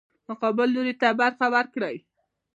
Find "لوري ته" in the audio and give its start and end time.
0.75-1.07